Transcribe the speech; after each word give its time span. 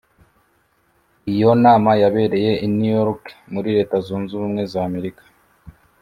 Iyo 1.33 1.49
nama 1.63 1.91
yabereye 2.01 2.51
i 2.65 2.67
New 2.77 2.93
York 2.99 3.23
muri 3.53 3.69
Leta 3.77 3.95
Zunze 4.05 4.31
Ubumwe 4.35 4.63
z 4.71 4.73
Amerika 4.87 5.23